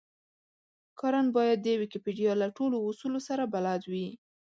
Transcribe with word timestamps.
کارن 0.99 1.25
بايد 1.35 1.59
د 1.63 1.67
ويکيپېډيا 1.79 2.33
له 2.41 2.47
ټولو 2.57 2.77
اصولو 2.89 3.19
سره 3.27 3.43
بلد 3.53 3.81
وي. 3.91 4.07